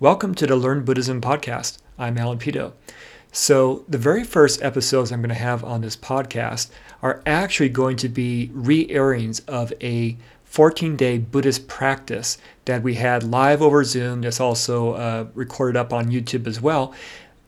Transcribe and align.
Welcome 0.00 0.34
to 0.36 0.46
the 0.46 0.56
Learn 0.56 0.82
Buddhism 0.82 1.20
podcast. 1.20 1.76
I'm 1.98 2.16
Alan 2.16 2.38
Peto. 2.38 2.72
So, 3.32 3.84
the 3.86 3.98
very 3.98 4.24
first 4.24 4.62
episodes 4.62 5.12
I'm 5.12 5.20
going 5.20 5.28
to 5.28 5.34
have 5.34 5.62
on 5.62 5.82
this 5.82 5.94
podcast 5.94 6.70
are 7.02 7.22
actually 7.26 7.68
going 7.68 7.98
to 7.98 8.08
be 8.08 8.50
re 8.54 8.88
airings 8.88 9.40
of 9.40 9.74
a 9.82 10.16
14 10.44 10.96
day 10.96 11.18
Buddhist 11.18 11.68
practice 11.68 12.38
that 12.64 12.82
we 12.82 12.94
had 12.94 13.24
live 13.24 13.60
over 13.60 13.84
Zoom. 13.84 14.22
That's 14.22 14.40
also 14.40 14.92
uh, 14.94 15.26
recorded 15.34 15.76
up 15.76 15.92
on 15.92 16.10
YouTube 16.10 16.46
as 16.46 16.62
well. 16.62 16.94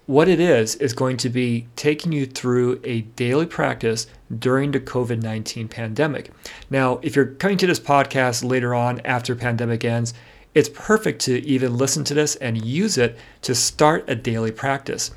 What 0.04 0.28
it 0.28 0.38
is, 0.38 0.74
is 0.74 0.92
going 0.92 1.16
to 1.18 1.30
be 1.30 1.68
taking 1.74 2.12
you 2.12 2.26
through 2.26 2.82
a 2.84 3.00
daily 3.00 3.46
practice 3.46 4.08
during 4.38 4.72
the 4.72 4.80
COVID 4.80 5.22
19 5.22 5.68
pandemic. 5.68 6.30
Now, 6.68 7.00
if 7.00 7.16
you're 7.16 7.24
coming 7.24 7.56
to 7.56 7.66
this 7.66 7.80
podcast 7.80 8.44
later 8.44 8.74
on 8.74 9.00
after 9.06 9.34
pandemic 9.34 9.86
ends, 9.86 10.12
it's 10.54 10.68
perfect 10.68 11.20
to 11.22 11.38
even 11.46 11.76
listen 11.76 12.04
to 12.04 12.14
this 12.14 12.36
and 12.36 12.64
use 12.64 12.98
it 12.98 13.18
to 13.42 13.54
start 13.54 14.04
a 14.08 14.14
daily 14.14 14.52
practice. 14.52 15.10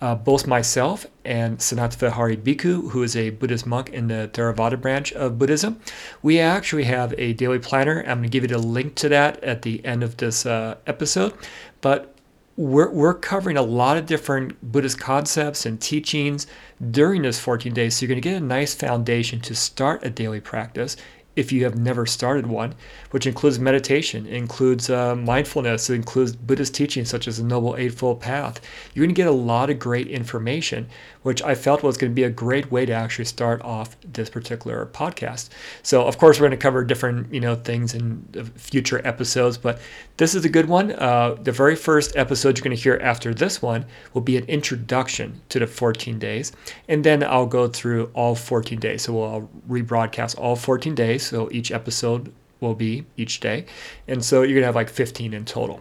Uh, 0.00 0.14
both 0.14 0.46
myself 0.46 1.06
and 1.26 1.58
Sanathavihari 1.58 2.38
Bhikkhu, 2.38 2.90
who 2.90 3.02
is 3.02 3.14
a 3.14 3.30
Buddhist 3.30 3.66
monk 3.66 3.90
in 3.90 4.08
the 4.08 4.30
Theravada 4.32 4.80
branch 4.80 5.12
of 5.12 5.38
Buddhism, 5.38 5.78
we 6.22 6.40
actually 6.40 6.84
have 6.84 7.14
a 7.18 7.34
daily 7.34 7.58
planner. 7.58 8.00
I'm 8.00 8.18
going 8.18 8.22
to 8.22 8.28
give 8.30 8.44
you 8.44 8.48
the 8.48 8.58
link 8.58 8.94
to 8.96 9.10
that 9.10 9.44
at 9.44 9.60
the 9.60 9.84
end 9.84 10.02
of 10.02 10.16
this 10.16 10.46
uh, 10.46 10.76
episode. 10.86 11.34
But 11.82 12.14
we're, 12.56 12.90
we're 12.90 13.14
covering 13.14 13.58
a 13.58 13.62
lot 13.62 13.98
of 13.98 14.06
different 14.06 14.72
Buddhist 14.72 14.98
concepts 14.98 15.66
and 15.66 15.78
teachings 15.78 16.46
during 16.90 17.22
this 17.22 17.38
14 17.38 17.74
days. 17.74 17.96
So 17.96 18.04
you're 18.04 18.08
going 18.08 18.22
to 18.22 18.28
get 18.28 18.36
a 18.36 18.44
nice 18.44 18.74
foundation 18.74 19.40
to 19.40 19.54
start 19.54 20.04
a 20.04 20.10
daily 20.10 20.40
practice 20.40 20.96
if 21.40 21.50
you 21.50 21.64
have 21.64 21.78
never 21.78 22.04
started 22.04 22.46
one, 22.46 22.74
which 23.12 23.26
includes 23.26 23.58
meditation, 23.58 24.26
includes 24.26 24.90
uh, 24.90 25.16
mindfulness, 25.16 25.88
includes 25.88 26.36
Buddhist 26.36 26.74
teachings 26.74 27.08
such 27.08 27.26
as 27.26 27.38
the 27.38 27.44
Noble 27.44 27.76
Eightfold 27.76 28.20
Path. 28.20 28.60
You're 28.92 29.06
going 29.06 29.14
to 29.14 29.18
get 29.18 29.26
a 29.26 29.32
lot 29.32 29.70
of 29.70 29.78
great 29.78 30.06
information, 30.06 30.86
which 31.22 31.42
I 31.42 31.54
felt 31.54 31.82
was 31.82 31.96
going 31.96 32.12
to 32.12 32.14
be 32.14 32.24
a 32.24 32.30
great 32.30 32.70
way 32.70 32.84
to 32.84 32.92
actually 32.92 33.24
start 33.24 33.62
off 33.62 33.96
this 34.00 34.28
particular 34.28 34.84
podcast. 34.92 35.48
So, 35.82 36.06
of 36.06 36.18
course, 36.18 36.38
we're 36.38 36.48
going 36.48 36.58
to 36.58 36.62
cover 36.62 36.84
different 36.84 37.32
you 37.32 37.40
know 37.40 37.54
things 37.54 37.94
in 37.94 38.22
future 38.56 39.00
episodes, 39.06 39.56
but 39.56 39.80
this 40.18 40.34
is 40.34 40.44
a 40.44 40.50
good 40.50 40.66
one. 40.66 40.92
Uh, 40.92 41.36
the 41.40 41.52
very 41.52 41.76
first 41.76 42.14
episode 42.16 42.58
you're 42.58 42.64
going 42.64 42.76
to 42.76 42.82
hear 42.82 42.98
after 43.02 43.32
this 43.32 43.62
one 43.62 43.86
will 44.12 44.20
be 44.20 44.36
an 44.36 44.44
introduction 44.44 45.40
to 45.48 45.58
the 45.58 45.66
14 45.66 46.18
days, 46.18 46.52
and 46.86 47.02
then 47.02 47.24
I'll 47.24 47.46
go 47.46 47.66
through 47.66 48.10
all 48.12 48.34
14 48.34 48.78
days. 48.78 49.02
So 49.02 49.14
we'll 49.14 49.48
rebroadcast 49.68 50.38
all 50.38 50.56
14 50.56 50.94
days. 50.94 51.29
So 51.30 51.48
each 51.52 51.70
episode 51.70 52.32
will 52.58 52.74
be 52.74 53.06
each 53.16 53.38
day, 53.38 53.66
and 54.08 54.24
so 54.24 54.42
you're 54.42 54.54
going 54.54 54.62
to 54.62 54.66
have 54.66 54.74
like 54.74 54.90
15 54.90 55.32
in 55.32 55.44
total. 55.44 55.80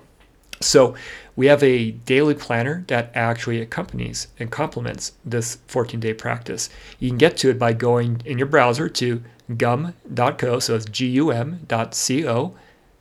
So 0.61 0.93
we 1.35 1.47
have 1.47 1.63
a 1.63 1.91
daily 1.91 2.35
planner 2.35 2.83
that 2.87 3.11
actually 3.15 3.59
accompanies 3.61 4.27
and 4.37 4.51
complements 4.51 5.13
this 5.25 5.57
14 5.67 5.99
day 5.99 6.13
practice. 6.13 6.69
You 6.99 7.09
can 7.09 7.17
get 7.17 7.35
to 7.37 7.49
it 7.49 7.57
by 7.57 7.73
going 7.73 8.21
in 8.25 8.37
your 8.37 8.47
browser 8.47 8.89
to 8.89 9.23
gum.co, 9.57 10.59
so 10.59 10.75
it's 10.75 10.85
gum.co 10.85 12.55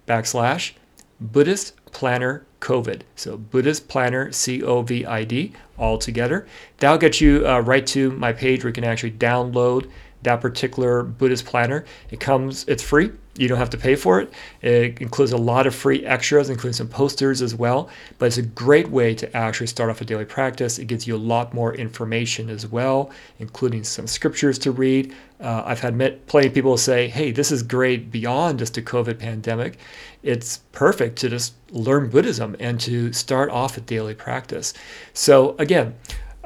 backslash 0.06 0.72
Buddhist 1.20 1.74
Planner 1.92 2.46
COVID. 2.60 3.02
So 3.16 3.36
Buddhist 3.36 3.88
Planner 3.88 4.28
COVID 4.30 5.52
all 5.76 5.98
together. 5.98 6.46
That'll 6.78 6.98
get 6.98 7.20
you 7.20 7.46
uh, 7.46 7.60
right 7.60 7.86
to 7.88 8.10
my 8.12 8.32
page 8.32 8.64
where 8.64 8.70
you 8.70 8.74
can 8.74 8.84
actually 8.84 9.12
download 9.12 9.90
that 10.22 10.40
particular 10.40 11.02
Buddhist 11.02 11.46
planner. 11.46 11.84
It 12.10 12.20
comes, 12.20 12.64
it's 12.68 12.82
free. 12.82 13.12
You 13.36 13.46
don't 13.46 13.58
have 13.58 13.70
to 13.70 13.78
pay 13.78 13.94
for 13.94 14.20
it. 14.20 14.32
It 14.62 15.00
includes 15.00 15.30
a 15.30 15.36
lot 15.36 15.68
of 15.68 15.74
free 15.74 16.04
extras, 16.04 16.50
including 16.50 16.72
some 16.72 16.88
posters 16.88 17.40
as 17.40 17.54
well. 17.54 17.88
But 18.18 18.26
it's 18.26 18.36
a 18.36 18.42
great 18.42 18.88
way 18.90 19.14
to 19.14 19.36
actually 19.36 19.68
start 19.68 19.90
off 19.90 20.00
a 20.00 20.04
daily 20.04 20.24
practice. 20.24 20.80
It 20.80 20.86
gives 20.86 21.06
you 21.06 21.14
a 21.14 21.18
lot 21.18 21.54
more 21.54 21.72
information 21.72 22.50
as 22.50 22.66
well, 22.66 23.12
including 23.38 23.84
some 23.84 24.08
scriptures 24.08 24.58
to 24.60 24.72
read. 24.72 25.14
Uh, 25.40 25.62
I've 25.64 25.78
had 25.78 25.94
met, 25.94 26.26
plenty 26.26 26.48
of 26.48 26.54
people 26.54 26.76
say, 26.76 27.06
hey, 27.06 27.30
this 27.30 27.52
is 27.52 27.62
great 27.62 28.10
beyond 28.10 28.58
just 28.58 28.74
the 28.74 28.82
COVID 28.82 29.20
pandemic. 29.20 29.78
It's 30.24 30.58
perfect 30.72 31.16
to 31.20 31.28
just 31.28 31.54
learn 31.70 32.10
Buddhism 32.10 32.56
and 32.58 32.80
to 32.80 33.12
start 33.12 33.50
off 33.50 33.76
a 33.76 33.80
daily 33.80 34.14
practice. 34.14 34.74
So, 35.12 35.54
again, 35.60 35.94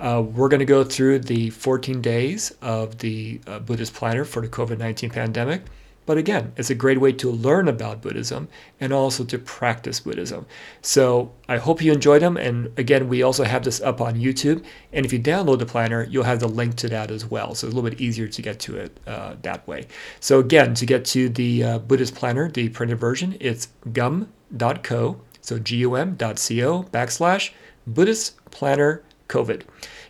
uh, 0.03 0.21
we're 0.21 0.49
going 0.49 0.61
to 0.61 0.67
go 0.67 0.83
through 0.83 1.21
the 1.21 1.51
14 1.51 2.03
days 2.03 2.53
of 2.61 2.99
the 2.99 3.41
uh, 3.47 3.61
Buddhist 3.61 3.95
planner 3.95 4.25
for 4.25 4.43
the 4.43 4.49
COVID 4.49 4.79
19 4.79 5.11
pandemic. 5.11 5.63
But 6.05 6.19
again, 6.19 6.53
it's 6.57 6.71
a 6.71 6.75
great 6.75 7.01
way 7.01 7.13
to 7.13 7.31
learn 7.31 7.69
about 7.69 8.03
Buddhism 8.03 8.49
and 8.81 8.93
also 8.93 9.23
to 9.23 9.39
practice 9.39 10.01
Buddhism. 10.01 10.47
So 10.81 11.33
I 11.49 11.59
hope 11.59 11.81
you 11.81 11.93
enjoyed 11.93 12.23
them. 12.23 12.37
And 12.37 12.77
again, 12.77 13.09
we 13.09 13.23
also 13.23 13.45
have 13.45 13.63
this 13.63 13.81
up 13.81 14.01
on 14.01 14.15
YouTube. 14.17 14.65
And 14.93 15.07
if 15.07 15.13
you 15.13 15.21
download 15.21 15.61
the 15.61 15.67
planner, 15.67 16.03
you'll 16.11 16.25
have 16.25 16.41
the 16.41 16.49
link 16.49 16.75
to 16.79 16.89
that 16.89 17.13
as 17.13 17.25
well. 17.25 17.55
So 17.55 17.69
it's 17.69 17.75
a 17.75 17.77
little 17.77 17.89
bit 17.89 18.01
easier 18.01 18.27
to 18.27 18.43
get 18.43 18.59
to 18.61 18.77
it 18.79 18.99
uh, 19.07 19.37
that 19.43 19.65
way. 19.69 19.87
So 20.19 20.41
again, 20.41 20.75
to 20.75 20.85
get 20.85 21.05
to 21.07 21.29
the 21.29 21.63
uh, 21.63 21.79
Buddhist 21.79 22.17
planner, 22.17 22.51
the 22.51 22.69
printed 22.71 22.99
version, 22.99 23.37
it's 23.39 23.69
gum.co. 23.93 25.21
So 25.41 25.59
gum.co 25.59 26.83
backslash 26.91 27.53
Buddhist 27.87 28.45
planner 28.51 29.05
COVID 29.29 29.63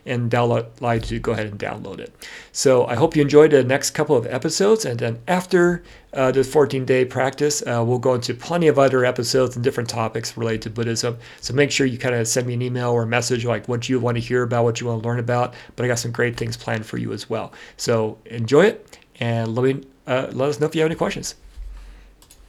and 0.05 0.29
that'll 0.31 0.63
to 0.63 1.19
go 1.19 1.31
ahead 1.31 1.47
and 1.47 1.59
download 1.59 1.99
it. 1.99 2.13
So 2.51 2.85
I 2.85 2.95
hope 2.95 3.15
you 3.15 3.21
enjoyed 3.21 3.51
the 3.51 3.63
next 3.63 3.91
couple 3.91 4.15
of 4.15 4.25
episodes. 4.27 4.85
And 4.85 4.99
then 4.99 5.19
after 5.27 5.83
uh, 6.13 6.31
the 6.31 6.43
14 6.43 6.85
day 6.85 7.05
practice, 7.05 7.61
uh, 7.61 7.83
we'll 7.85 7.99
go 7.99 8.13
into 8.13 8.33
plenty 8.33 8.67
of 8.67 8.77
other 8.77 9.05
episodes 9.05 9.55
and 9.55 9.63
different 9.63 9.89
topics 9.89 10.35
related 10.37 10.61
to 10.63 10.69
Buddhism. 10.69 11.17
So 11.41 11.53
make 11.53 11.71
sure 11.71 11.85
you 11.85 11.97
kind 11.97 12.15
of 12.15 12.27
send 12.27 12.47
me 12.47 12.53
an 12.53 12.61
email 12.61 12.91
or 12.91 13.03
a 13.03 13.07
message 13.07 13.45
like 13.45 13.67
what 13.67 13.89
you 13.89 13.99
want 13.99 14.15
to 14.15 14.21
hear 14.21 14.43
about, 14.43 14.63
what 14.63 14.81
you 14.81 14.87
want 14.87 15.01
to 15.01 15.07
learn 15.07 15.19
about. 15.19 15.53
But 15.75 15.85
I 15.85 15.87
got 15.87 15.99
some 15.99 16.11
great 16.11 16.37
things 16.37 16.57
planned 16.57 16.85
for 16.85 16.97
you 16.97 17.13
as 17.13 17.29
well. 17.29 17.53
So 17.77 18.17
enjoy 18.25 18.65
it 18.65 18.97
and 19.19 19.55
let, 19.55 19.63
me, 19.63 19.83
uh, 20.07 20.27
let 20.31 20.49
us 20.49 20.59
know 20.59 20.65
if 20.65 20.75
you 20.75 20.81
have 20.81 20.91
any 20.91 20.97
questions. 20.97 21.35